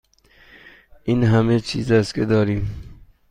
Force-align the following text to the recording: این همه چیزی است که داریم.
این 1.03 1.23
همه 1.23 1.59
چیزی 1.59 1.95
است 1.95 2.13
که 2.15 2.25
داریم. 2.25 2.69